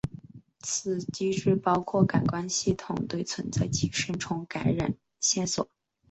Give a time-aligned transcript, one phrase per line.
[0.63, 5.69] 此机制包括感官系统对存在寄生虫感染线索。